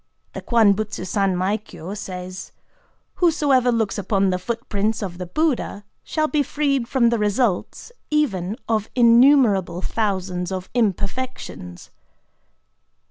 The 0.33 0.41
KWAN 0.41 0.73
BUTSU 0.73 1.05
SANMAI 1.05 1.57
KYO 1.63 1.93
says:—"Whosoever 1.95 3.71
looks 3.71 3.99
upon 3.99 4.31
the 4.31 4.39
footprints 4.39 5.03
of 5.03 5.19
the 5.19 5.27
Buddha 5.27 5.83
shall 6.03 6.27
be 6.27 6.41
freed 6.41 6.87
from 6.87 7.09
the 7.09 7.19
results 7.19 7.91
even 8.09 8.57
of 8.67 8.89
innumerable 8.95 9.83
thousands 9.83 10.51
of 10.51 10.71
imperfections." 10.73 11.91